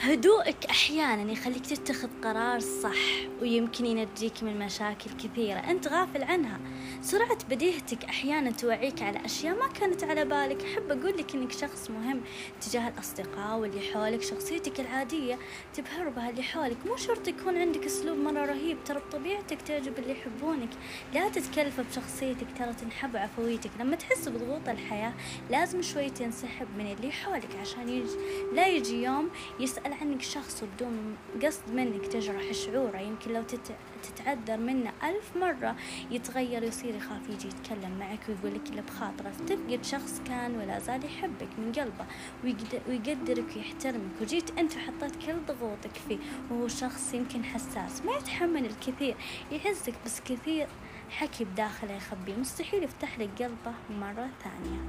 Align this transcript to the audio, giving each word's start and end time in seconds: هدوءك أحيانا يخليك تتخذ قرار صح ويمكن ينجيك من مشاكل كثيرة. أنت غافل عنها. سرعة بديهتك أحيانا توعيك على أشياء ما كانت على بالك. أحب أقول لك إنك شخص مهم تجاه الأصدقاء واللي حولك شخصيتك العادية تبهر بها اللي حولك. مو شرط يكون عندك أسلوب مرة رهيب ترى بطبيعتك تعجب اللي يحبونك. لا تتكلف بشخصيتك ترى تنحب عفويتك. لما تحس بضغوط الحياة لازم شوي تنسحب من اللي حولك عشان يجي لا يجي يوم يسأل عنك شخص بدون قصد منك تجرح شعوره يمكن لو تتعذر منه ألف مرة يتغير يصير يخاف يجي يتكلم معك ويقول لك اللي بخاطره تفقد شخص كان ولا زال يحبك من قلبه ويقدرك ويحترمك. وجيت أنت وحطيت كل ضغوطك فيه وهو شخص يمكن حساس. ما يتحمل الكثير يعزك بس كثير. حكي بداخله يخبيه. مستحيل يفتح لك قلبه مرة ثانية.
هدوءك 0.00 0.66
أحيانا 0.70 1.32
يخليك 1.32 1.66
تتخذ 1.66 2.08
قرار 2.22 2.60
صح 2.60 3.28
ويمكن 3.40 3.86
ينجيك 3.86 4.42
من 4.42 4.58
مشاكل 4.58 5.10
كثيرة. 5.10 5.58
أنت 5.58 5.88
غافل 5.88 6.22
عنها. 6.22 6.60
سرعة 7.02 7.38
بديهتك 7.50 8.04
أحيانا 8.04 8.50
توعيك 8.50 9.02
على 9.02 9.24
أشياء 9.24 9.54
ما 9.56 9.66
كانت 9.68 10.04
على 10.04 10.24
بالك. 10.24 10.64
أحب 10.64 10.90
أقول 10.90 11.18
لك 11.18 11.34
إنك 11.34 11.52
شخص 11.52 11.90
مهم 11.90 12.20
تجاه 12.60 12.88
الأصدقاء 12.88 13.58
واللي 13.58 13.80
حولك 13.80 14.22
شخصيتك 14.22 14.80
العادية 14.80 15.38
تبهر 15.74 16.08
بها 16.08 16.30
اللي 16.30 16.42
حولك. 16.42 16.86
مو 16.86 16.96
شرط 16.96 17.28
يكون 17.28 17.58
عندك 17.58 17.84
أسلوب 17.84 18.18
مرة 18.18 18.44
رهيب 18.46 18.78
ترى 18.84 18.98
بطبيعتك 18.98 19.62
تعجب 19.62 19.98
اللي 19.98 20.12
يحبونك. 20.12 20.70
لا 21.14 21.28
تتكلف 21.28 21.80
بشخصيتك 21.80 22.46
ترى 22.58 22.72
تنحب 22.72 23.16
عفويتك. 23.16 23.70
لما 23.80 23.96
تحس 23.96 24.28
بضغوط 24.28 24.68
الحياة 24.68 25.12
لازم 25.50 25.82
شوي 25.82 26.10
تنسحب 26.10 26.66
من 26.78 26.92
اللي 26.92 27.12
حولك 27.12 27.56
عشان 27.60 27.88
يجي 27.88 28.16
لا 28.54 28.68
يجي 28.68 29.02
يوم 29.02 29.30
يسأل 29.88 30.08
عنك 30.08 30.22
شخص 30.22 30.64
بدون 30.64 31.16
قصد 31.42 31.72
منك 31.72 32.06
تجرح 32.06 32.52
شعوره 32.52 32.98
يمكن 32.98 33.32
لو 33.32 33.42
تتعذر 34.02 34.56
منه 34.56 34.92
ألف 35.02 35.36
مرة 35.36 35.76
يتغير 36.10 36.62
يصير 36.62 36.94
يخاف 36.94 37.28
يجي 37.28 37.48
يتكلم 37.48 37.98
معك 37.98 38.20
ويقول 38.28 38.54
لك 38.54 38.70
اللي 38.70 38.82
بخاطره 38.82 39.32
تفقد 39.46 39.84
شخص 39.84 40.20
كان 40.26 40.56
ولا 40.56 40.78
زال 40.78 41.04
يحبك 41.04 41.48
من 41.58 41.72
قلبه 41.72 42.06
ويقدرك 42.88 43.56
ويحترمك. 43.56 44.20
وجيت 44.20 44.58
أنت 44.58 44.76
وحطيت 44.76 45.16
كل 45.26 45.36
ضغوطك 45.46 45.96
فيه 46.08 46.18
وهو 46.50 46.68
شخص 46.68 47.14
يمكن 47.14 47.44
حساس. 47.44 48.02
ما 48.04 48.12
يتحمل 48.12 48.66
الكثير 48.66 49.16
يعزك 49.52 49.94
بس 50.04 50.20
كثير. 50.20 50.66
حكي 51.10 51.44
بداخله 51.44 51.92
يخبيه. 51.92 52.34
مستحيل 52.34 52.84
يفتح 52.84 53.18
لك 53.18 53.42
قلبه 53.42 53.74
مرة 53.90 54.28
ثانية. 54.44 54.80